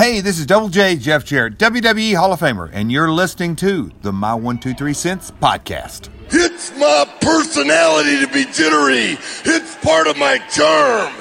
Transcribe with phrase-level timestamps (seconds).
[0.00, 3.90] Hey, this is Double J Jeff Jarrett, WWE Hall of Famer, and you're listening to
[4.00, 6.08] the My One Two Three Cents podcast.
[6.30, 9.18] It's my personality to be jittery.
[9.44, 11.12] It's part of my charm.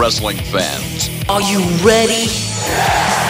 [0.00, 3.29] Wrestling fans, Are you ready?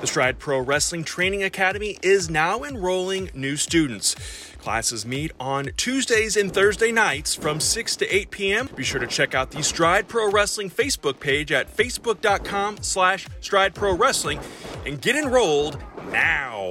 [0.00, 4.14] The Stride Pro Wrestling Training Academy is now enrolling new students.
[4.60, 8.68] Classes meet on Tuesdays and Thursday nights from 6 to 8 p.m.
[8.76, 13.74] Be sure to check out the Stride Pro Wrestling Facebook page at facebook.com slash stride
[13.74, 14.38] pro wrestling
[14.86, 15.82] and get enrolled
[16.12, 16.68] now.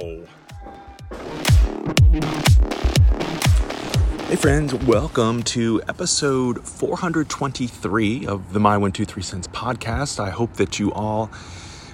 [4.28, 10.18] Hey friends, welcome to episode 423 of the My One Two Three Cents podcast.
[10.18, 11.30] I hope that you all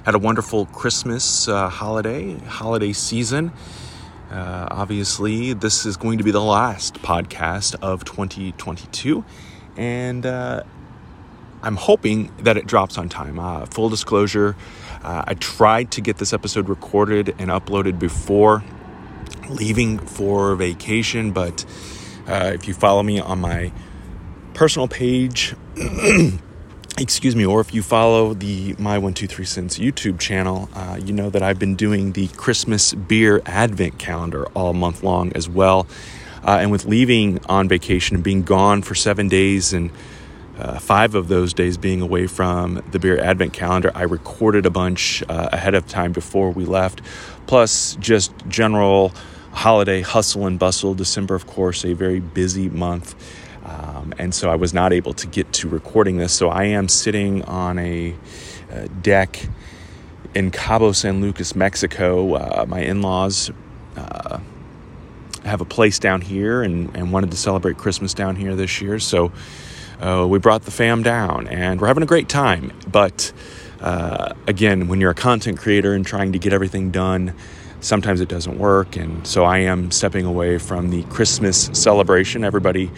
[0.05, 3.51] had a wonderful Christmas uh, holiday, holiday season.
[4.31, 9.25] Uh, obviously, this is going to be the last podcast of 2022,
[9.79, 10.63] and uh,
[11.63, 13.39] I'm hoping that it drops on time.
[13.39, 14.57] Uh, full disclosure,
[15.03, 18.63] uh, I tried to get this episode recorded and uploaded before
[19.49, 21.65] leaving for vacation, but
[22.29, 23.73] uh, if you follow me on my
[24.53, 25.55] personal page,
[26.99, 30.99] excuse me, or if you follow the My One Two Three Cents YouTube channel, uh,
[31.03, 35.49] you know that I've been doing the Christmas beer advent calendar all month long as
[35.49, 35.87] well.
[36.45, 39.91] Uh, and with leaving on vacation and being gone for seven days and
[40.59, 44.71] uh, five of those days being away from the beer advent calendar, I recorded a
[44.71, 47.01] bunch uh, ahead of time before we left,
[47.47, 49.13] plus just general
[49.53, 50.95] holiday hustle and bustle.
[50.95, 53.15] December, of course, a very busy month.
[53.65, 56.33] Um, and so I was not able to get to recording this.
[56.33, 58.15] So I am sitting on a,
[58.73, 59.49] uh deck
[60.35, 62.35] in Cabo San Lucas, Mexico.
[62.35, 63.51] Uh, my in laws
[63.97, 64.39] uh,
[65.45, 68.99] have a place down here and, and wanted to celebrate Christmas down here this year.
[68.99, 69.33] So
[70.01, 72.73] uh, we brought the fam down and we're having a great time.
[72.91, 73.33] But
[73.81, 77.35] uh, again, when you're a content creator and trying to get everything done,
[77.85, 78.97] sometimes it doesn't work.
[78.97, 82.43] And so I am stepping away from the Christmas celebration.
[82.43, 82.91] Everybody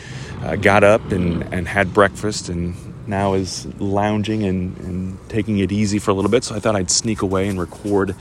[0.42, 2.74] uh, got up and, and had breakfast and
[3.08, 6.44] now is lounging and, and taking it easy for a little bit.
[6.44, 8.14] So I thought I'd sneak away and record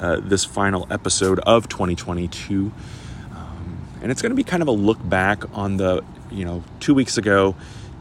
[0.00, 2.72] uh, this final episode of 2022.
[3.32, 6.62] Um, and it's going to be kind of a look back on the, you know,
[6.80, 7.54] two weeks ago.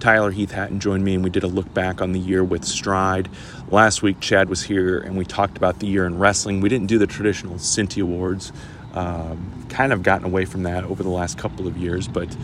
[0.06, 2.64] Tyler Heath Hatton joined me and we did a look back on the year with
[2.64, 3.28] Stride.
[3.72, 6.62] Last week, Chad was here and we talked about the year in wrestling.
[6.62, 8.54] We didn't do the traditional Cinti Awards,
[8.94, 12.08] um, kind of gotten away from that over the last couple of years.
[12.08, 12.38] But,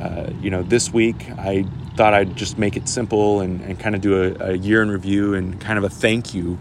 [0.00, 1.66] uh, you know, this week I
[1.98, 4.90] thought I'd just make it simple and, and kind of do a, a year in
[4.90, 6.58] review and kind of a thank you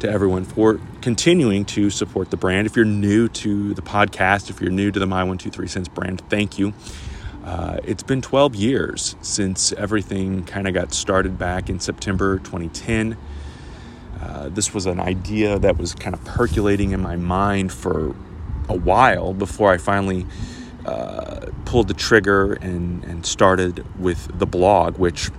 [0.00, 2.66] to everyone for continuing to support the brand.
[2.66, 5.68] If you're new to the podcast, if you're new to the My One Two Three
[5.68, 6.74] Cents brand, thank you.
[7.44, 13.18] Uh, it's been 12 years since everything kind of got started back in September 2010.
[14.18, 18.16] Uh, this was an idea that was kind of percolating in my mind for
[18.70, 20.24] a while before I finally
[20.86, 25.30] uh, pulled the trigger and, and started with the blog, which,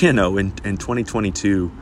[0.00, 1.72] you know, in, in 2022,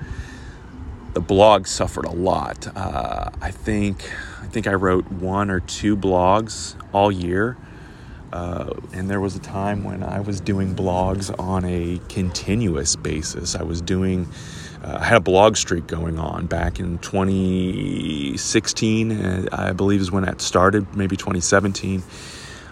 [1.12, 2.66] the blog suffered a lot.
[2.74, 4.10] Uh, I think
[4.40, 7.56] I think I wrote one or two blogs all year.
[8.34, 13.54] Uh, and there was a time when I was doing blogs on a continuous basis.
[13.54, 14.26] I was doing,
[14.82, 20.10] uh, I had a blog streak going on back in 2016, uh, I believe is
[20.10, 22.02] when that started, maybe 2017.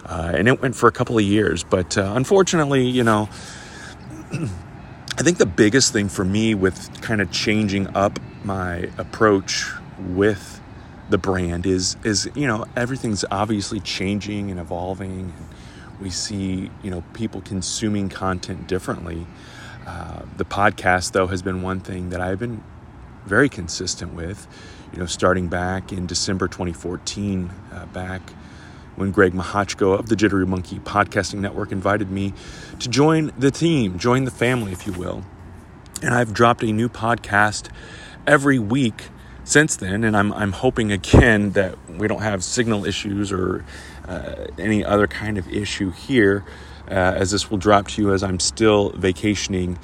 [0.05, 1.63] Uh, and it went for a couple of years.
[1.63, 3.29] But uh, unfortunately, you know,
[4.33, 10.59] I think the biggest thing for me with kind of changing up my approach with
[11.09, 15.47] the brand is is you know everything's obviously changing and evolving and
[16.01, 19.25] we see you know people consuming content differently.
[19.85, 22.63] Uh, the podcast though has been one thing that i've been
[23.25, 24.47] very consistent with
[24.93, 28.21] you know starting back in december 2014 uh, back
[28.95, 32.33] when greg mahachko of the jittery monkey podcasting network invited me
[32.79, 35.23] to join the team join the family if you will.
[36.01, 37.69] And I've dropped a new podcast
[38.27, 39.03] every week
[39.43, 43.65] since then, and I'm, I'm hoping again that we don't have signal issues or
[44.07, 46.45] uh, any other kind of issue here,
[46.87, 49.79] uh, as this will drop to you as I'm still vacationing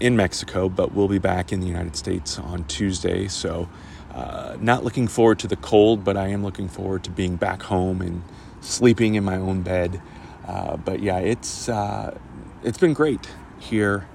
[0.00, 3.28] in Mexico, but we'll be back in the United States on Tuesday.
[3.28, 3.68] So,
[4.14, 7.62] uh, not looking forward to the cold, but I am looking forward to being back
[7.62, 8.22] home and
[8.60, 10.00] sleeping in my own bed.
[10.46, 12.16] Uh, but yeah, it's uh,
[12.64, 13.28] it's been great
[13.58, 14.08] here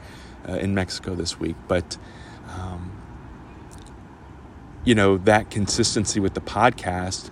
[0.48, 1.56] uh, in Mexico this week.
[1.68, 1.98] But
[2.50, 2.91] um,
[4.84, 7.30] you know that consistency with the podcast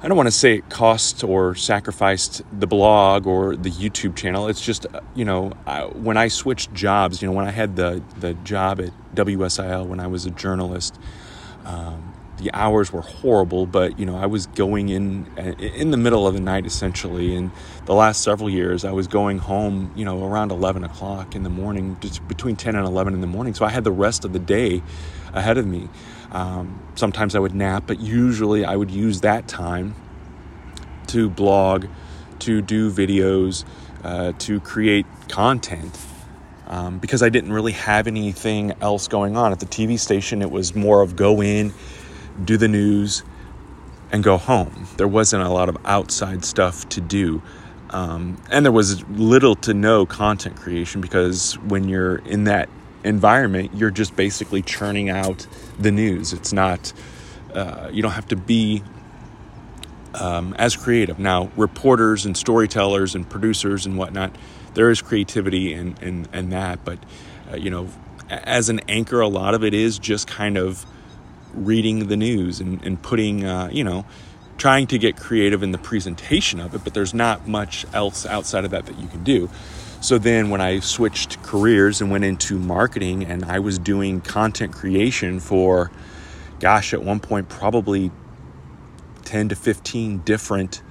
[0.00, 4.46] I don't want to say it cost or sacrificed the blog or the YouTube channel.
[4.46, 7.74] It's just, uh, you know, I, when I switched jobs, you know, when I had
[7.74, 10.96] the, the job at WSIL when I was a journalist,
[11.64, 15.96] um, the hours were horrible, but, you know, I was going in uh, in the
[15.96, 17.34] middle of the night essentially.
[17.34, 17.50] And
[17.86, 21.50] the last several years, I was going home, you know, around 11 o'clock in the
[21.50, 23.52] morning, just between 10 and 11 in the morning.
[23.52, 24.80] So I had the rest of the day
[25.32, 25.88] ahead of me.
[26.30, 29.94] Um, sometimes I would nap, but usually I would use that time
[31.08, 31.86] to blog,
[32.40, 33.64] to do videos,
[34.04, 35.98] uh, to create content.
[36.66, 40.42] Um, because I didn't really have anything else going on at the TV station.
[40.42, 41.72] It was more of go in,
[42.44, 43.22] do the news,
[44.12, 44.86] and go home.
[44.98, 47.42] There wasn't a lot of outside stuff to do.
[47.90, 52.68] Um, and there was little to no content creation because when you're in that
[53.04, 55.46] environment, you're just basically churning out
[55.78, 56.32] the news.
[56.32, 56.92] It's not,
[57.54, 58.82] uh, you don't have to be
[60.14, 61.18] um, as creative.
[61.18, 64.34] Now, reporters and storytellers and producers and whatnot,
[64.74, 66.98] there is creativity in, in, in that, but,
[67.52, 67.88] uh, you know,
[68.28, 70.84] as an anchor, a lot of it is just kind of
[71.54, 74.04] reading the news and, and putting, uh, you know,
[74.58, 78.64] trying to get creative in the presentation of it, but there's not much else outside
[78.64, 79.48] of that that you can do.
[80.00, 84.72] So then, when I switched careers and went into marketing, and I was doing content
[84.72, 85.90] creation for,
[86.60, 88.12] gosh, at one point, probably
[89.24, 90.82] 10 to 15 different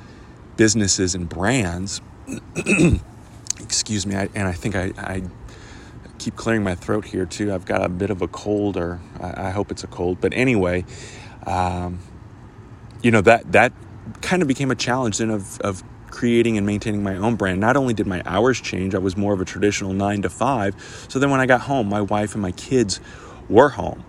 [0.58, 2.02] businesses and brands.
[3.60, 5.24] Excuse me, I, and I think I, I,
[6.20, 7.54] keep clearing my throat here too.
[7.54, 10.20] I've got a bit of a cold, or I, I hope it's a cold.
[10.20, 10.84] But anyway,
[11.46, 12.00] um,
[13.02, 13.72] you know that that
[14.22, 17.60] kind of became a challenge then of, of creating and maintaining my own brand.
[17.60, 20.76] Not only did my hours change, I was more of a traditional nine to five.
[21.10, 23.00] So then when I got home, my wife and my kids
[23.50, 24.04] were home.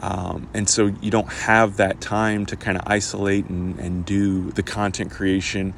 [0.00, 4.50] Um, and so you don't have that time to kind of isolate and, and do
[4.50, 5.74] the content creation.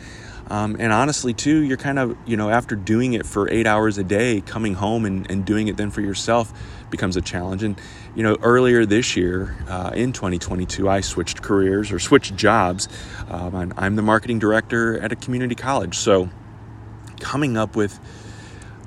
[0.48, 3.98] Um, and honestly, too, you're kind of, you know, after doing it for eight hours
[3.98, 6.52] a day, coming home and, and doing it then for yourself
[6.90, 7.62] becomes a challenge.
[7.62, 7.80] And,
[8.14, 12.88] you know, earlier this year uh, in 2022, I switched careers or switched jobs.
[13.28, 15.96] Um, I'm the marketing director at a community college.
[15.96, 16.28] So
[17.20, 17.98] coming up with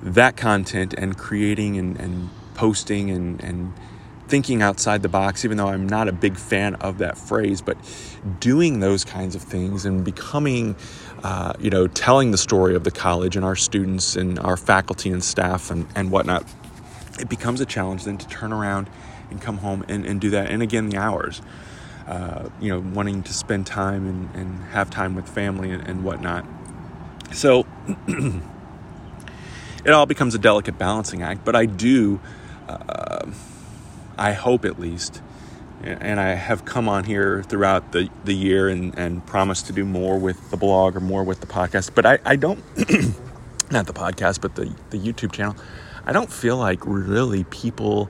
[0.02, 3.74] that content and creating and, and posting and, and
[4.30, 7.78] thinking outside the box, even though I'm not a big fan of that phrase, but
[8.40, 10.76] doing those kinds of things and becoming,
[11.24, 15.10] uh, you know, telling the story of the college and our students and our faculty
[15.10, 16.46] and staff and, and whatnot,
[17.20, 18.90] it becomes a challenge then to turn around
[19.30, 20.50] and come home and, and do that.
[20.50, 21.42] And again, the hours,
[22.08, 26.04] uh, you know, wanting to spend time and, and have time with family and, and
[26.04, 26.46] whatnot.
[27.32, 27.66] So
[28.08, 32.20] it all becomes a delicate balancing act, but I do.
[32.68, 33.32] Uh,
[34.18, 35.22] I hope at least.
[35.82, 39.86] And I have come on here throughout the, the year and, and promised to do
[39.86, 41.96] more with the blog or more with the podcast.
[41.96, 42.60] But I, I don't,
[43.72, 45.56] not the podcast, but the, the YouTube channel,
[46.10, 48.10] I don't feel like really people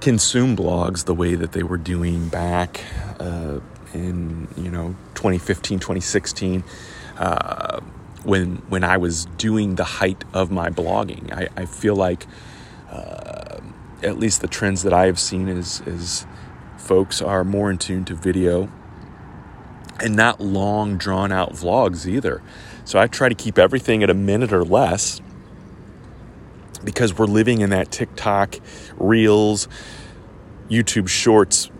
[0.00, 2.84] consume blogs the way that they were doing back
[3.18, 3.58] uh,
[3.92, 6.62] in, you know, 2015, 2016.
[7.16, 7.80] Uh,
[8.22, 12.24] when when I was doing the height of my blogging, I, I feel like
[12.88, 13.58] uh,
[14.00, 16.24] at least the trends that I have seen is is
[16.76, 18.70] folks are more in tune to video
[19.98, 22.42] and not long drawn out vlogs either.
[22.84, 25.20] So I try to keep everything at a minute or less
[26.84, 28.56] because we're living in that TikTok,
[28.96, 29.68] Reels,
[30.68, 31.70] YouTube Shorts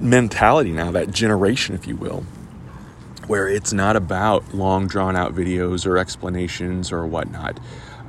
[0.00, 2.24] mentality now, that generation, if you will,
[3.26, 7.58] where it's not about long drawn out videos or explanations or whatnot.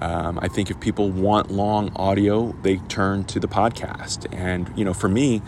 [0.01, 4.27] Um, I think if people want long audio, they turn to the podcast.
[4.33, 5.41] And, you know, for me,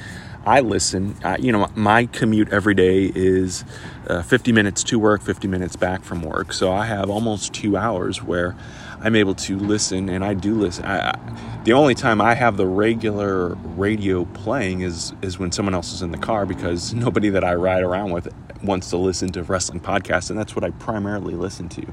[0.45, 1.15] I listen.
[1.23, 3.65] Uh, you know, my commute every day is
[4.07, 6.53] uh, 50 minutes to work, 50 minutes back from work.
[6.53, 8.55] So I have almost two hours where
[9.01, 10.85] I'm able to listen, and I do listen.
[10.85, 15.73] I, I, the only time I have the regular radio playing is is when someone
[15.73, 18.27] else is in the car because nobody that I ride around with
[18.63, 21.85] wants to listen to wrestling podcasts, and that's what I primarily listen to.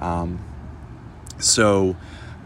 [0.00, 0.44] Um,
[1.38, 1.96] so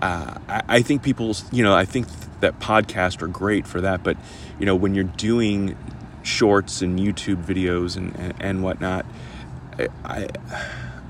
[0.02, 2.08] uh, I, I think people, you know, I think
[2.40, 4.02] that podcasts are great for that.
[4.02, 4.16] But
[4.58, 5.76] you know, when you're doing
[6.22, 9.06] shorts and YouTube videos and and, and whatnot,
[9.78, 10.28] I, I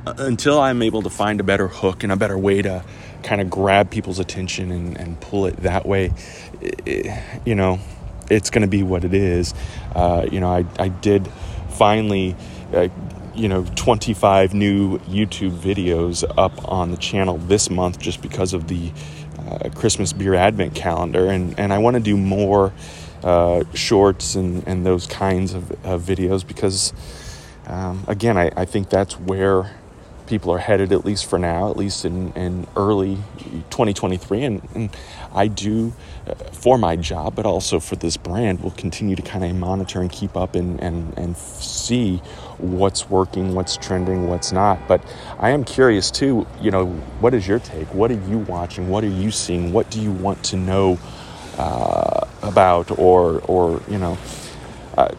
[0.06, 2.84] until I'm able to find a better hook and a better way to
[3.22, 6.12] kind of grab people's attention and, and pull it that way,
[6.60, 7.78] it, you know,
[8.30, 9.54] it's going to be what it is.
[9.94, 11.28] Uh, you know, I, I did
[11.70, 12.34] finally,
[12.74, 12.88] uh,
[13.34, 18.68] you know, 25 new YouTube videos up on the channel this month just because of
[18.68, 18.92] the
[19.38, 21.26] uh, Christmas beer advent calendar.
[21.26, 22.72] And, and I want to do more
[23.22, 26.92] uh, shorts and, and those kinds of, of videos because,
[27.66, 29.70] um, again, I, I think that's where
[30.26, 33.16] people are headed, at least for now, at least in, in early
[33.70, 34.44] 2023.
[34.44, 34.96] And, and
[35.34, 35.92] I do,
[36.26, 40.00] uh, for my job, but also for this brand, will continue to kind of monitor
[40.00, 42.22] and keep up and, and, and see
[42.58, 44.86] what's working, what's trending, what's not.
[44.88, 45.02] But
[45.38, 46.86] I am curious too, you know,
[47.20, 47.92] what is your take?
[47.94, 48.88] What are you watching?
[48.88, 49.72] What are you seeing?
[49.72, 50.98] What do you want to know
[51.58, 54.18] uh, about or, or, you know,
[54.96, 55.14] uh,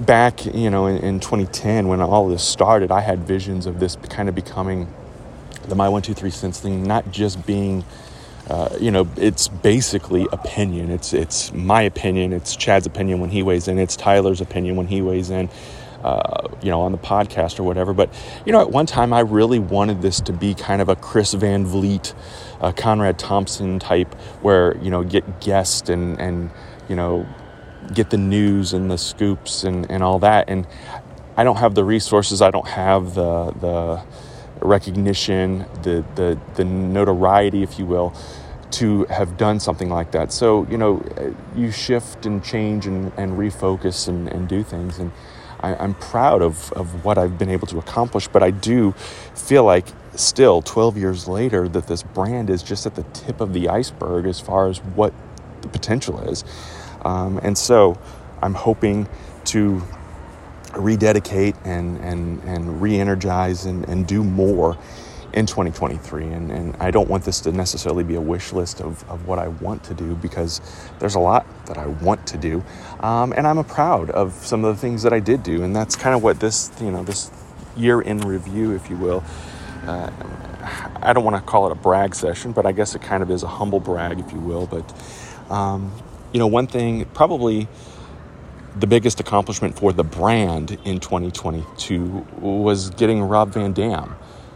[0.00, 3.96] back, you know, in, in 2010 when all this started, I had visions of this
[4.08, 4.92] kind of becoming
[5.68, 7.84] the My One Two Three Cents thing, not just being,
[8.48, 10.90] uh, you know, it's basically opinion.
[10.90, 12.32] It's it's my opinion.
[12.32, 13.78] It's Chad's opinion when he weighs in.
[13.78, 15.48] It's Tyler's opinion when he weighs in.
[16.02, 17.92] Uh, you know, on the podcast or whatever.
[17.92, 18.14] But
[18.46, 21.34] you know, at one time, I really wanted this to be kind of a Chris
[21.34, 22.14] Van Vliet,
[22.60, 26.50] uh, Conrad Thompson type, where you know, get guests and and
[26.88, 27.26] you know
[27.92, 30.48] get the news and the scoops and, and all that.
[30.48, 30.66] And
[31.36, 34.02] I don't have the resources, I don't have the, the
[34.60, 38.14] recognition, the, the, the notoriety, if you will,
[38.72, 40.32] to have done something like that.
[40.32, 41.02] So, you know,
[41.54, 44.98] you shift and change and, and refocus and, and do things.
[44.98, 45.12] And
[45.60, 48.92] I, I'm proud of, of what I've been able to accomplish, but I do
[49.34, 53.52] feel like still 12 years later that this brand is just at the tip of
[53.52, 55.12] the iceberg as far as what
[55.62, 56.44] the potential is.
[57.02, 57.98] Um, and so
[58.42, 59.08] I'm hoping
[59.46, 59.82] to
[60.76, 64.76] rededicate and, and, and re energize and, and do more
[65.32, 66.24] in 2023.
[66.24, 69.38] And, and I don't want this to necessarily be a wish list of, of what
[69.38, 70.60] I want to do because
[70.98, 72.64] there's a lot that I want to do.
[73.00, 75.62] Um, and I'm proud of some of the things that I did do.
[75.62, 77.30] And that's kind of what this, you know, this
[77.76, 79.22] year in review, if you will.
[79.86, 80.10] Uh,
[81.02, 83.30] I don't want to call it a brag session, but I guess it kind of
[83.30, 84.66] is a humble brag, if you will.
[84.66, 84.92] But
[85.50, 85.92] um,
[86.32, 87.68] you know, one thing, probably
[88.78, 94.14] the biggest accomplishment for the brand in 2022 was getting Rob Van Dam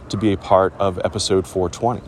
[0.09, 2.01] to be a part of episode 420.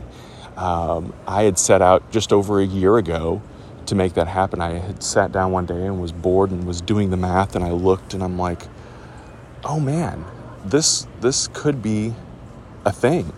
[0.57, 3.41] Um, I had set out just over a year ago
[3.87, 4.61] to make that happen.
[4.61, 7.63] I had sat down one day and was bored and was doing the math, and
[7.63, 8.63] I looked and I'm like,
[9.63, 10.23] oh man,
[10.65, 12.13] this this could be
[12.85, 13.33] a thing.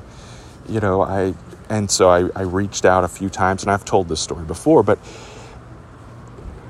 [0.69, 1.33] You know, I
[1.69, 4.83] and so I, I reached out a few times, and I've told this story before,
[4.83, 4.99] but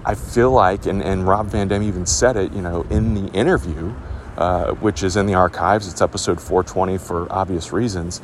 [0.06, 3.32] I feel like, and, and Rob Van Dam even said it, you know, in the
[3.34, 3.94] interview,
[4.38, 5.91] uh, which is in the archives.
[5.91, 8.22] It's episode 420 for obvious reasons.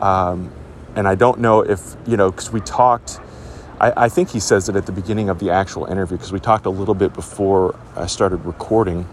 [0.00, 0.52] Um,
[0.94, 3.20] and I don't know if, you know, because we talked,
[3.80, 6.40] I, I, think he says it at the beginning of the actual interview, because we
[6.40, 9.06] talked a little bit before I started recording.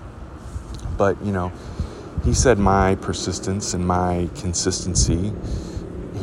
[0.97, 1.51] But, you know,
[2.23, 5.33] he said my persistence and my consistency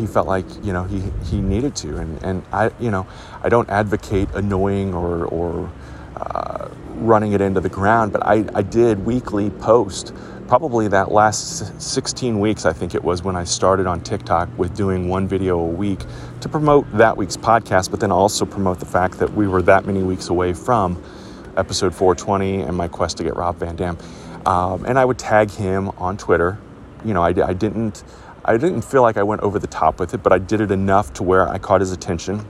[0.00, 3.06] he felt like you know he he needed to and and I you know
[3.42, 5.70] I don't advocate annoying or or
[6.16, 6.59] uh,
[7.00, 10.14] running it into the ground but I I did weekly post
[10.48, 14.74] probably that last 16 weeks I think it was when I started on TikTok with
[14.76, 16.00] doing one video a week
[16.40, 19.86] to promote that week's podcast but then also promote the fact that we were that
[19.86, 21.02] many weeks away from
[21.56, 23.98] episode 420 and my quest to get Rob Van Dam.
[24.46, 26.58] Um, and I would tag him on Twitter.
[27.04, 28.02] You know I, I didn't
[28.44, 30.70] I didn't feel like I went over the top with it, but I did it
[30.70, 32.44] enough to where I caught his attention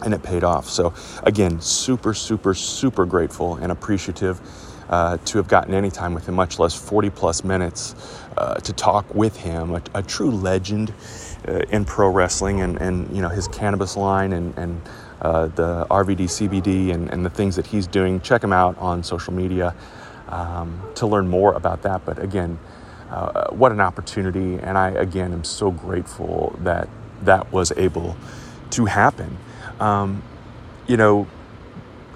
[0.00, 0.68] and it paid off.
[0.68, 4.40] So, again, super, super, super grateful and appreciative
[4.88, 7.94] uh, to have gotten any time with him, much less 40 plus minutes
[8.36, 10.94] uh, to talk with him, a, a true legend
[11.46, 14.80] uh, in pro wrestling and, and you know his cannabis line and, and
[15.20, 18.20] uh, the RVD CBD and, and the things that he's doing.
[18.20, 19.74] Check him out on social media
[20.28, 22.04] um, to learn more about that.
[22.04, 22.58] But again,
[23.10, 24.58] uh, what an opportunity.
[24.62, 26.88] And I, again, am so grateful that
[27.22, 28.16] that was able
[28.70, 29.36] to happen.
[29.80, 30.22] Um,
[30.86, 31.26] you know,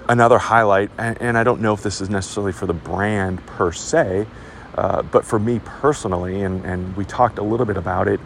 [0.09, 3.71] another highlight, and, and, I don't know if this is necessarily for the brand per
[3.71, 4.25] se,
[4.75, 8.19] uh, but for me personally, and, and we talked a little bit about it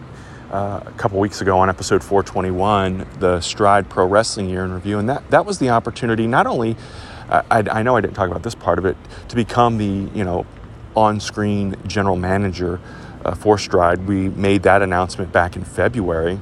[0.51, 4.97] uh, a couple weeks ago on episode 421, the Stride Pro Wrestling Year in Review,
[4.97, 6.75] and that, that was the opportunity not only,
[7.29, 10.23] I, I know I didn't talk about this part of it, to become the, you
[10.23, 10.45] know,
[10.95, 12.79] on screen general manager
[13.23, 14.07] uh, for Stride.
[14.07, 16.39] We made that announcement back in February.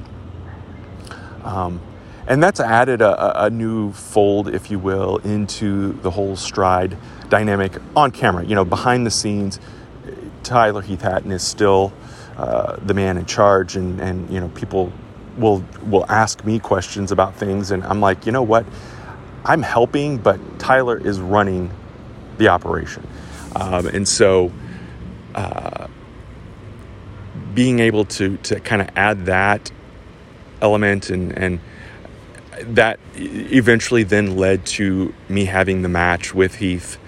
[1.44, 1.80] Um,
[2.26, 6.96] and that's added a, a, new fold, if you will, into the whole stride
[7.28, 8.44] dynamic on camera.
[8.44, 9.60] You know, behind the scenes,
[10.42, 11.92] Tyler Heath Hatton is still
[12.36, 14.92] uh, the man in charge, and, and you know, people
[15.36, 18.66] will will ask me questions about things, and I'm like, you know what,
[19.44, 21.70] I'm helping, but Tyler is running
[22.38, 23.06] the operation,
[23.54, 24.52] um, and so.
[25.34, 25.86] Uh,
[27.56, 29.72] being able to to kind of add that
[30.60, 31.58] element and and
[32.62, 36.98] that eventually then led to me having the match with Heath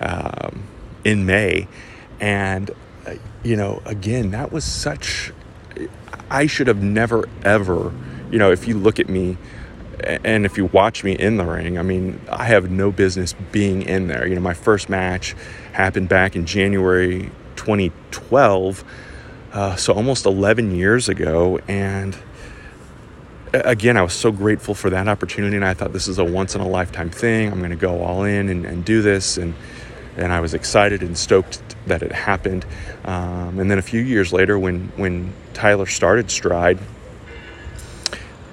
[0.00, 0.64] um,
[1.04, 1.68] in May.
[2.20, 2.70] And,
[3.06, 5.32] uh, you know, again, that was such,
[6.30, 7.92] I should have never, ever,
[8.30, 9.36] you know, if you look at me
[10.00, 13.82] and if you watch me in the ring, I mean, I have no business being
[13.82, 14.26] in there.
[14.26, 15.34] You know, my first match
[15.72, 18.84] happened back in January 2012,
[19.52, 21.58] uh, so almost 11 years ago.
[21.66, 22.16] And,
[23.52, 26.54] again, I was so grateful for that opportunity, and I thought this is a once
[26.54, 27.50] in a lifetime thing.
[27.50, 29.54] I'm going to go all in and, and, do this, and
[30.16, 32.66] and I was excited and stoked that it happened.
[33.04, 36.78] Um, and then a few years later, when when Tyler started Stride,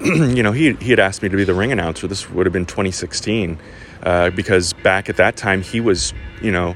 [0.00, 2.06] you know, he he had asked me to be the ring announcer.
[2.06, 3.58] This would have been 2016,
[4.02, 6.74] uh, because back at that time he was, you know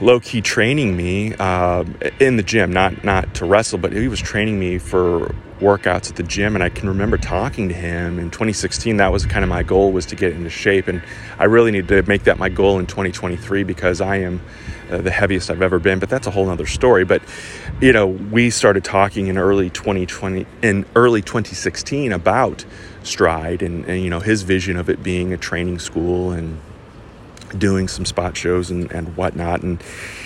[0.00, 1.84] low key training me uh,
[2.18, 6.16] in the gym, not not to wrestle, but he was training me for workouts at
[6.16, 6.54] the gym.
[6.54, 8.98] And I can remember talking to him in 2016.
[8.98, 11.02] That was kind of my goal was to get into shape, and
[11.38, 14.42] I really need to make that my goal in 2023 because I am
[14.90, 15.98] uh, the heaviest I've ever been.
[15.98, 17.04] But that's a whole other story.
[17.04, 17.22] But
[17.80, 22.64] you know, we started talking in early 2020 in early 2016 about
[23.04, 26.60] Stride and, and you know his vision of it being a training school and
[27.58, 29.62] doing some spot shows and, and whatnot.
[29.62, 29.82] And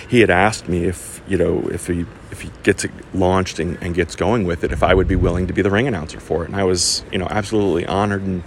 [0.09, 3.79] he had asked me if, you know, if he if he gets it launched and,
[3.81, 6.21] and, gets going with it, if I would be willing to be the ring announcer
[6.21, 6.49] for it.
[6.49, 8.43] And I was, you know, absolutely honored and,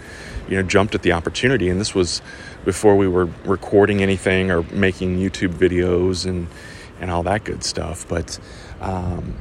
[0.48, 1.70] you know, jumped at the opportunity.
[1.70, 2.22] And this was
[2.66, 6.48] before we were recording anything or making YouTube videos and
[7.00, 8.08] and all that good stuff.
[8.08, 8.40] But
[8.82, 9.36] um,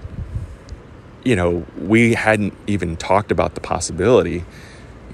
[1.25, 4.45] you know, we hadn't even talked about the possibility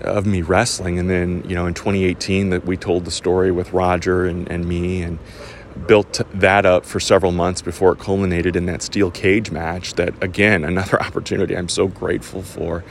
[0.05, 0.99] of me wrestling.
[0.99, 4.67] And then, you know, in 2018 that we told the story with Roger and, and
[4.67, 5.19] me and
[5.87, 10.15] built that up for several months before it culminated in that steel cage match that
[10.23, 12.85] again, another opportunity I'm so grateful for.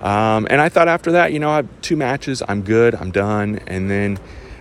[0.00, 3.10] Um, and I thought after that, you know, I have two matches, I'm good, I'm
[3.10, 3.60] done.
[3.66, 4.18] And then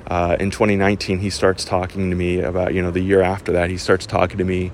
[0.08, 3.70] uh, in 2019, he starts talking to me about, you know, the year after that,
[3.70, 4.72] he starts talking to me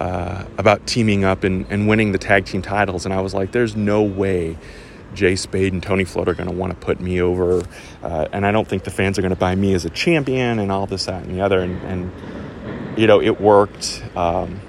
[0.00, 3.04] uh, about teaming up and, and winning the tag team titles.
[3.04, 4.56] And I was like, there's no way
[5.14, 7.62] Jay Spade and Tony Flood are going to want to put me over.
[8.02, 10.58] Uh, and I don't think the fans are going to buy me as a champion
[10.58, 11.60] and all this, that, and the other.
[11.60, 14.02] And, and you know, it worked.
[14.16, 14.60] Um,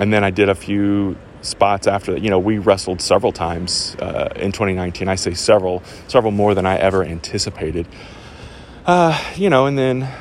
[0.00, 2.22] and then I did a few spots after that.
[2.22, 5.08] You know, we wrestled several times uh, in 2019.
[5.08, 7.86] I say several, several more than I ever anticipated.
[8.84, 10.12] Uh, you know, and then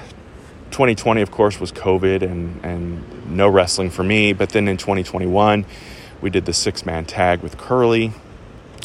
[0.71, 4.33] 2020, of course, was COVID and, and no wrestling for me.
[4.33, 5.65] But then in 2021,
[6.21, 8.13] we did the six man tag with Curly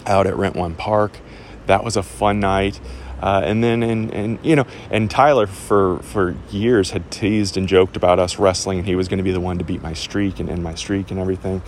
[0.07, 1.19] out at Rent One Park.
[1.67, 2.81] That was a fun night.
[3.21, 7.69] Uh, and then, and, and you know, and Tyler for for years had teased and
[7.69, 9.93] joked about us wrestling, and he was going to be the one to beat my
[9.93, 11.63] streak and end my streak and everything.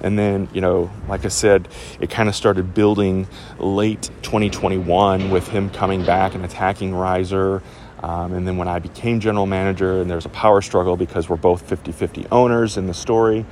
[0.00, 1.68] And then, you know, like I said,
[2.00, 3.26] it kind of started building
[3.58, 7.62] late 2021 with him coming back and attacking Riser.
[8.02, 11.36] Um, and then when I became general manager, and there's a power struggle because we're
[11.36, 13.46] both 50 50 owners in the story,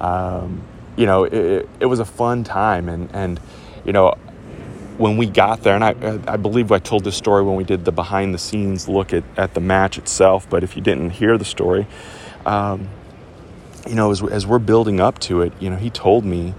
[0.00, 0.62] um,
[0.96, 2.88] you know, it, it was a fun time.
[2.88, 3.40] And, and
[3.84, 4.14] you know,
[4.96, 7.84] when we got there, and I, I believe I told this story when we did
[7.84, 11.38] the behind the scenes look at, at the match itself, but if you didn't hear
[11.38, 11.86] the story,
[12.44, 12.88] um,
[13.86, 16.54] you know, as, as we're building up to it, you know, he told me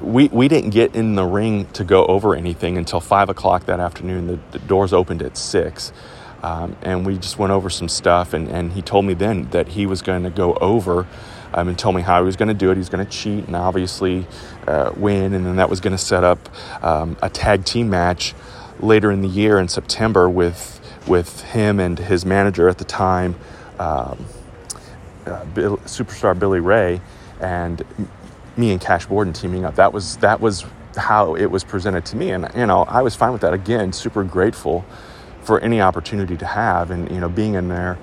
[0.00, 3.78] we, we didn't get in the ring to go over anything until five o'clock that
[3.78, 4.26] afternoon.
[4.26, 5.92] The, the doors opened at six.
[6.42, 9.68] Um, and we just went over some stuff, and, and he told me then that
[9.68, 11.06] he was going to go over
[11.54, 12.76] um, and told me how he was going to do it.
[12.76, 14.26] He's going to cheat and obviously
[14.66, 16.48] uh, win, and then that was going to set up
[16.84, 18.34] um, a tag team match
[18.80, 23.34] later in the year in September with with him and his manager at the time,
[23.78, 24.24] um,
[25.26, 27.00] uh, Bill, superstar Billy Ray,
[27.40, 27.82] and
[28.56, 29.74] me and Cash Borden teaming up.
[29.76, 30.64] That was that was
[30.96, 33.54] how it was presented to me, and you know I was fine with that.
[33.54, 34.84] Again, super grateful
[35.42, 37.98] for any opportunity to have, and you know being in there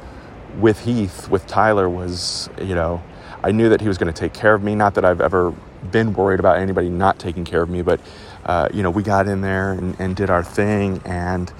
[0.60, 3.02] with Heath with Tyler was you know
[3.48, 4.76] I knew that he was going to take care of me.
[4.76, 5.54] Not that I've ever
[5.92, 8.02] been worried about anybody not taking care of me, but
[8.46, 11.54] uh, you know, we got in there and, and did our thing, and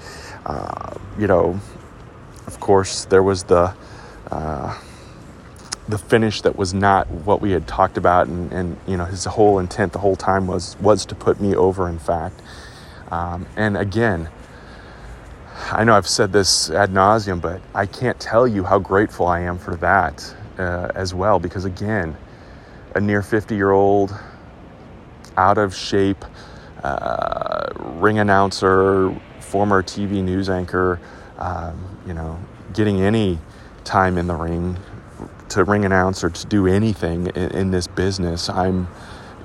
[0.46, 1.60] uh, you know,
[2.46, 3.74] of course, there was the
[4.30, 4.78] uh,
[5.88, 9.26] the finish that was not what we had talked about, and, and you know, his
[9.26, 11.88] whole intent the whole time was was to put me over.
[11.88, 12.40] In fact,
[13.10, 14.30] Um, and again,
[15.72, 19.40] I know I've said this ad nauseum, but I can't tell you how grateful I
[19.40, 21.38] am for that uh, as well.
[21.38, 22.16] Because again,
[22.94, 24.14] a near 50 year old,
[25.36, 26.24] out of shape,
[26.82, 31.00] uh, ring announcer, former TV news anchor,
[31.38, 32.38] um, you know,
[32.74, 33.38] getting any
[33.84, 34.76] time in the ring
[35.48, 38.88] to ring announce or to do anything in, in this business, I'm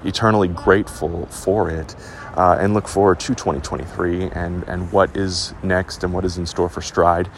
[0.04, 1.96] eternally grateful for it
[2.36, 6.46] uh, and look forward to 2023 and, and what is next and what is in
[6.46, 7.30] store for Stride.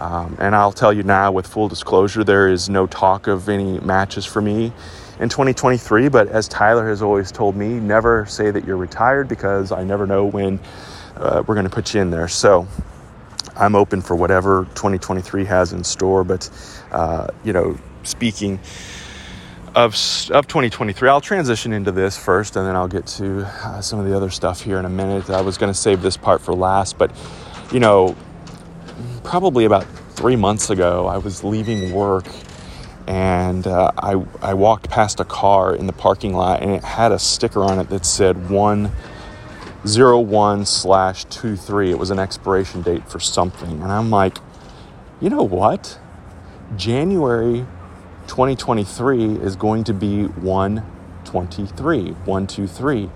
[0.00, 3.80] Um, and I'll tell you now, with full disclosure, there is no talk of any
[3.80, 4.72] matches for me
[5.18, 6.08] in 2023.
[6.08, 10.06] But as Tyler has always told me, never say that you're retired because I never
[10.06, 10.60] know when
[11.16, 12.28] uh, we're going to put you in there.
[12.28, 12.66] So
[13.56, 16.22] I'm open for whatever 2023 has in store.
[16.22, 16.48] But,
[16.92, 18.60] uh, you know, speaking
[19.74, 19.94] of,
[20.30, 24.06] of 2023, I'll transition into this first and then I'll get to uh, some of
[24.06, 25.28] the other stuff here in a minute.
[25.30, 27.10] I was going to save this part for last, but,
[27.72, 28.16] you know,
[29.24, 32.26] probably about three months ago, I was leaving work
[33.06, 37.10] and uh, I, I walked past a car in the parking lot and it had
[37.10, 41.90] a sticker on it that said 101 slash 23.
[41.90, 43.82] It was an expiration date for something.
[43.82, 44.36] And I'm like,
[45.20, 45.98] you know what?
[46.76, 47.66] January
[48.26, 53.10] 2023 is going to be 123, 123.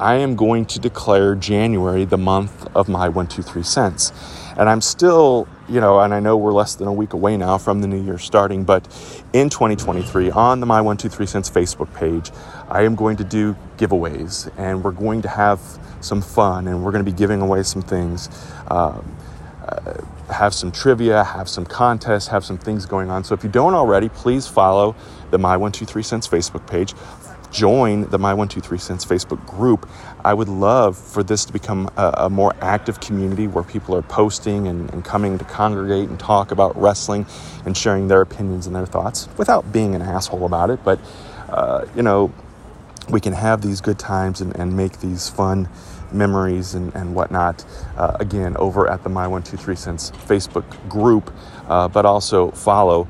[0.00, 4.12] I am going to declare January the month of my 123 cents.
[4.56, 7.58] And I'm still, you know, and I know we're less than a week away now
[7.58, 8.84] from the new year starting, but
[9.32, 12.30] in 2023, on the My 123 Cents Facebook page,
[12.68, 15.60] I am going to do giveaways and we're going to have
[16.00, 18.28] some fun and we're going to be giving away some things.
[18.68, 19.16] Um,
[19.66, 23.22] uh, have some trivia, have some contests, have some things going on.
[23.22, 24.96] So if you don't already, please follow
[25.30, 26.94] the My 123 Cents Facebook page
[27.50, 29.88] join the My 123 Cents Facebook group.
[30.24, 34.02] I would love for this to become a, a more active community where people are
[34.02, 37.26] posting and, and, coming to congregate and talk about wrestling
[37.64, 40.82] and sharing their opinions and their thoughts without being an asshole about it.
[40.84, 41.00] But,
[41.48, 42.32] uh, you know,
[43.08, 45.68] we can have these good times and, and make these fun
[46.12, 47.64] memories and, and whatnot
[47.96, 51.32] uh, again over at the My 123 Cents Facebook group,
[51.68, 53.08] uh, but also follow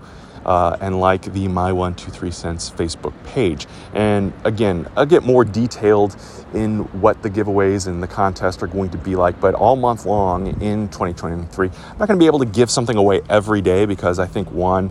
[0.49, 3.67] uh, and like the My One Two Three Cents Facebook page.
[3.93, 6.17] And again, I'll get more detailed
[6.55, 9.39] in what the giveaways and the contest are going to be like.
[9.41, 12.97] But all month long in 2023, I'm not going to be able to give something
[12.97, 14.91] away every day because I think one,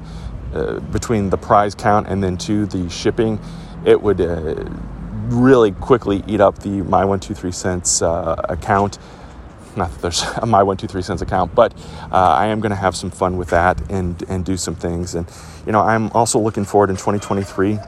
[0.53, 3.39] uh, between the prize count and then two, the shipping,
[3.83, 4.21] it would.
[4.21, 4.63] Uh,
[5.29, 8.97] really quickly eat up the my one two three cents uh, account
[9.77, 11.73] not that there's a my one two three cents account, but
[12.11, 15.15] uh, I am going to have some fun with that and and do some things.
[15.15, 15.29] And
[15.65, 17.79] you know, I'm also looking forward in 2023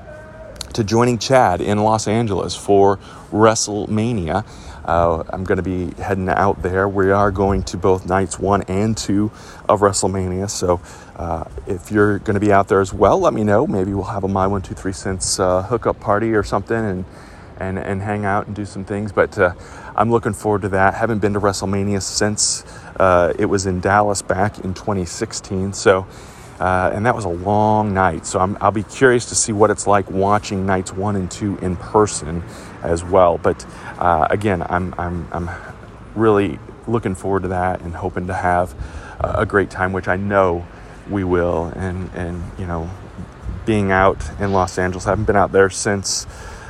[0.74, 2.98] to joining Chad in Los Angeles for
[3.32, 4.46] WrestleMania.
[4.86, 6.88] Uh, I'm going to be heading out there.
[6.88, 9.32] We are going to both nights one and two
[9.68, 10.50] of WrestleMania.
[10.50, 10.82] So
[11.16, 13.68] uh, if you're going to be out there as well, let me know.
[13.68, 17.06] Maybe we'll have a My One Two Three Cents uh, hookup party or something, and
[17.60, 19.12] and and hang out and do some things.
[19.12, 19.54] But uh,
[20.00, 20.94] I'm looking forward to that.
[20.94, 22.64] Haven't been to WrestleMania since
[22.98, 25.74] uh, it was in Dallas back in 2016.
[25.74, 26.08] So.
[26.60, 29.72] Uh, and that was a long night, so i will be curious to see what
[29.72, 32.44] it's like watching nights one and two in person
[32.84, 33.38] as well.
[33.38, 33.66] But
[33.98, 35.50] uh, again, I'm, I'm, I'm
[36.16, 38.76] really looking forward to that and hoping to have
[39.22, 40.68] a great time, which I know
[41.10, 41.68] we will.
[41.78, 42.90] And, and you know,
[43.66, 46.28] being out in Los Angeles, I haven't been out there since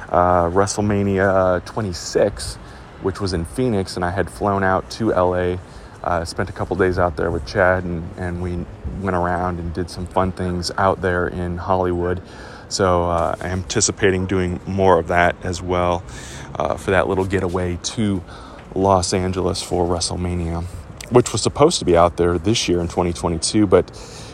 [0.10, 2.60] uh, WrestleMania 26,
[3.02, 5.58] which was in Phoenix, and I had flown out to LA.
[6.04, 8.66] Uh, spent a couple days out there with Chad, and, and we
[9.02, 12.22] went around and did some fun things out there in Hollywood.
[12.70, 16.04] So uh, I'm anticipating doing more of that as well
[16.56, 18.24] uh, for that little getaway to
[18.76, 20.64] Los Angeles for WrestleMania,
[21.10, 23.88] which was supposed to be out there this year in 2022, but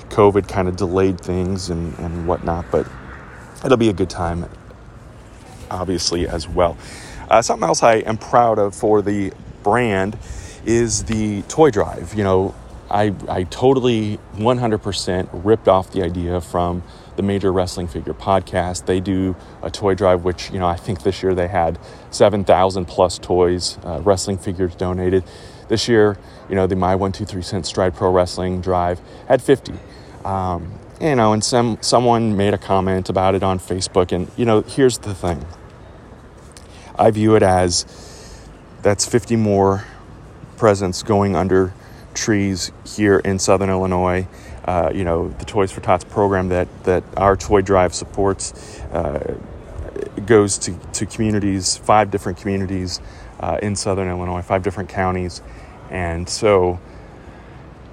[0.09, 2.65] COVID kind of delayed things and, and whatnot.
[2.69, 2.87] But
[3.63, 4.45] it'll be a good time
[5.69, 6.77] obviously, as well.
[7.29, 9.33] Uh, something else I am proud of for the
[9.63, 10.17] brand
[10.65, 12.13] is the toy drive.
[12.13, 12.55] You know,
[12.89, 16.83] I, I totally 100% ripped off the idea from
[17.15, 18.85] the Major Wrestling Figure podcast.
[18.85, 21.79] They do a toy drive, which, you know, I think this year they had
[22.11, 25.23] 7,000 plus toys, uh, wrestling figures donated.
[25.67, 29.73] This year, you know, the My 123 Cent Stride Pro Wrestling drive had 50.
[30.23, 34.45] Um, you know, and some someone made a comment about it on Facebook, and you
[34.45, 35.45] know, here's the thing.
[36.97, 37.85] I view it as
[38.81, 39.85] that's 50 more
[40.57, 41.73] presents going under
[42.13, 44.27] trees here in Southern Illinois.
[44.63, 49.37] Uh, you know, the Toys for Tots program that that our toy drive supports uh,
[50.25, 52.99] goes to to communities, five different communities
[53.39, 55.41] uh, in southern Illinois, five different counties.
[55.89, 56.79] And so,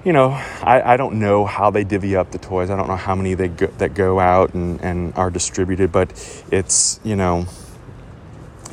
[0.03, 2.69] you know, I, I don't know how they divvy up the toys.
[2.69, 6.11] I don't know how many they go, that go out and, and are distributed, but
[6.51, 7.45] it's, you know,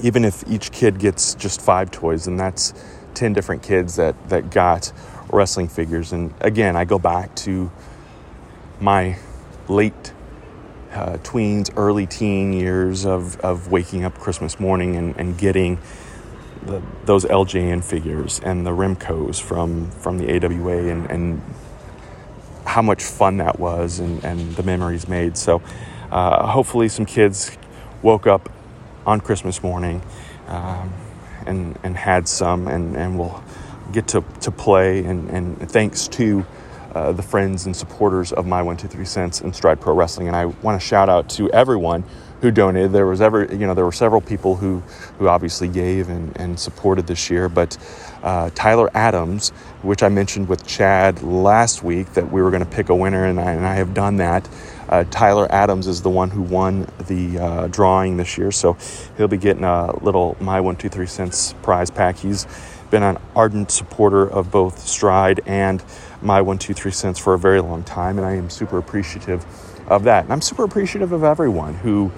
[0.02, 2.74] even if each kid gets just five toys, and that's
[3.14, 4.92] 10 different kids that, that got
[5.32, 6.12] wrestling figures.
[6.12, 7.70] And again, I go back to
[8.80, 9.18] my
[9.68, 10.12] late
[10.92, 15.78] uh, tweens, early teen years of, of waking up Christmas morning and, and getting
[16.62, 21.42] the, those LJN figures and the Remcos from, from the AWA and, and
[22.66, 25.36] how much fun that was and, and the memories made.
[25.36, 25.62] So
[26.10, 27.56] uh, hopefully some kids
[28.02, 28.50] woke up
[29.06, 30.02] on Christmas morning
[30.48, 30.92] um,
[31.46, 33.42] and, and had some and, and will
[33.92, 35.04] get to, to play.
[35.04, 36.44] And, and thanks to
[36.94, 40.44] uh, the friends and supporters of my 123 cents and stride pro wrestling and i
[40.46, 42.02] want to shout out to everyone
[42.40, 44.80] who donated there was ever you know there were several people who
[45.18, 47.76] who obviously gave and, and supported this year but
[48.22, 52.70] uh, tyler adams which i mentioned with chad last week that we were going to
[52.70, 54.48] pick a winner and I, and I have done that
[54.88, 58.76] uh, tyler adams is the one who won the uh, drawing this year so
[59.16, 62.46] he'll be getting a little my 123 cents prize pack he's
[62.90, 65.82] been an ardent supporter of both stride and
[66.22, 69.44] my one, two, three cents for a very long time, and I am super appreciative
[69.88, 70.24] of that.
[70.24, 72.12] And I'm super appreciative of everyone who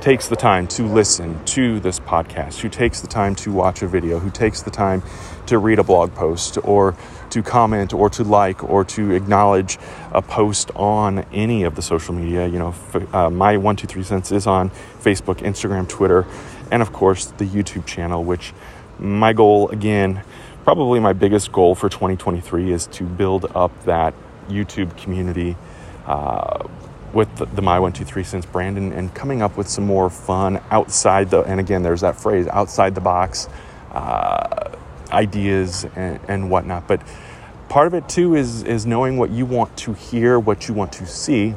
[0.00, 3.86] takes the time to listen to this podcast, who takes the time to watch a
[3.86, 5.02] video, who takes the time
[5.46, 6.96] to read a blog post or
[7.28, 9.78] to comment or to like or to acknowledge
[10.12, 12.46] a post on any of the social media.
[12.46, 12.74] You know,
[13.12, 16.26] uh, my one, two, three cents is on Facebook, Instagram, Twitter,
[16.70, 18.54] and of course the YouTube channel, which
[18.98, 20.22] my goal again
[20.64, 24.14] probably my biggest goal for 2023 is to build up that
[24.48, 25.56] YouTube community
[26.06, 26.66] uh,
[27.12, 29.84] with the, the, My One Two Three Cents brand and, and, coming up with some
[29.84, 33.48] more fun outside the and again there's that phrase outside the box
[33.92, 34.76] uh,
[35.12, 36.86] ideas and, and, whatnot.
[36.86, 37.02] But
[37.68, 40.92] part of it too is is knowing what you want to hear, what you want
[40.94, 41.54] to see.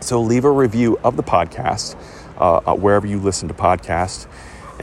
[0.00, 1.96] So leave a review of the podcast
[2.38, 4.26] uh, uh wherever you listen to podcasts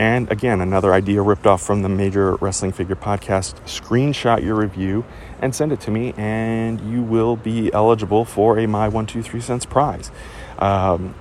[0.01, 3.53] and again, another idea ripped off from the Major Wrestling Figure podcast.
[3.65, 5.05] Screenshot your review
[5.39, 9.21] and send it to me, and you will be eligible for a My One Two
[9.21, 10.09] Three Cents prize.
[10.57, 11.13] Um,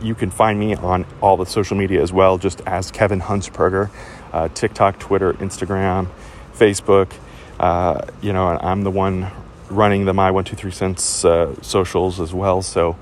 [0.00, 3.90] you can find me on all the social media as well, just as Kevin Huntsberger,
[4.32, 6.10] uh, TikTok, Twitter, Instagram,
[6.54, 7.12] Facebook.
[7.58, 9.32] Uh, you know, I'm the one
[9.68, 12.96] running the My One Two Three Cents uh, socials as well, so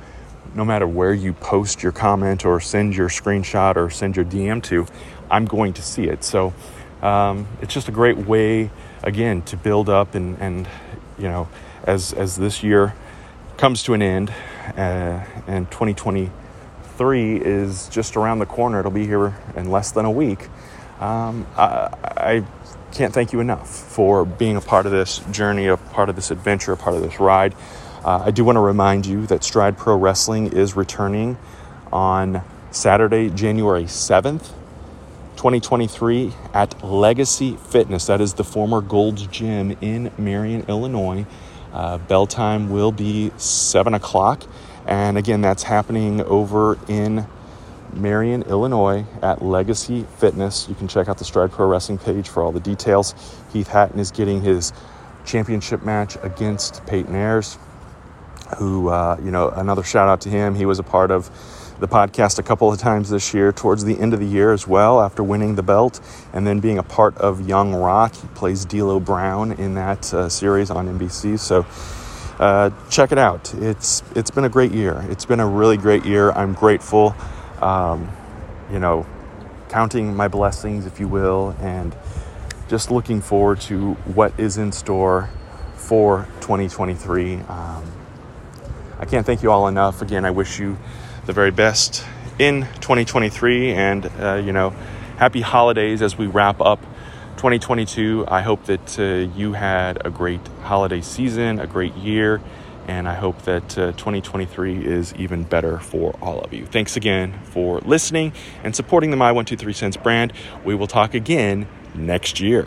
[0.55, 4.63] no matter where you post your comment or send your screenshot or send your DM
[4.65, 4.87] to,
[5.31, 6.25] I'm going to see it.
[6.25, 6.53] So
[7.03, 8.71] um, it's just a great way,
[9.03, 10.69] again, to build up and, and
[11.19, 11.49] you know,
[11.85, 12.95] as, as this year
[13.57, 14.31] comes to an end
[14.77, 20.11] uh, and 2023 is just around the corner, it'll be here in less than a
[20.11, 20.49] week.
[20.99, 22.45] Um, I, I
[22.93, 26.31] can't thank you enough for being a part of this journey, a part of this
[26.31, 27.55] adventure, a part of this ride.
[28.03, 31.37] Uh, I do want to remind you that Stride Pro Wrestling is returning
[31.93, 34.53] on Saturday, January 7th,
[35.37, 38.07] 2023, at Legacy Fitness.
[38.07, 41.27] That is the former Gold's Gym in Marion, Illinois.
[41.75, 44.45] Uh, bell time will be 7 o'clock.
[44.87, 47.27] And again, that's happening over in
[47.93, 50.67] Marion, Illinois at Legacy Fitness.
[50.71, 53.15] You can check out the Stride Pro Wrestling page for all the details.
[53.53, 54.73] Heath Hatton is getting his
[55.27, 57.59] championship match against Peyton Ayers
[58.59, 60.55] who, uh, you know, another shout out to him.
[60.55, 61.31] He was a part of
[61.81, 64.67] the podcast a couple of times this year, towards the end of the year as
[64.67, 65.99] well, after winning the belt
[66.33, 68.15] and then being a part of Young Rock.
[68.15, 71.39] He plays D'Lo Brown in that uh, series on NBC.
[71.39, 71.67] So
[72.39, 73.53] uh, check it out.
[73.55, 75.05] It's it's been a great year.
[75.11, 76.31] It's been a really great year.
[76.33, 77.15] I'm grateful.
[77.61, 78.11] Um,
[78.71, 79.07] you know,
[79.69, 81.97] counting my blessings, if you will, and
[82.69, 85.29] just looking forward to what is in store
[85.75, 87.37] for 2023.
[87.37, 88.00] Um,
[89.01, 90.03] I can't thank you all enough.
[90.03, 90.77] Again, I wish you
[91.25, 92.05] the very best
[92.39, 94.71] in 2023 and, uh, you know,
[95.17, 96.83] happy holidays as we wrap up
[97.37, 98.27] 2022.
[98.29, 102.43] I hope that uh, you had a great holiday season, a great year,
[102.87, 106.67] and I hope that uh, 2023 is even better for all of you.
[106.67, 110.35] Thanks again for listening and supporting the My 123 Cents brand.
[110.63, 112.67] We will talk again next year.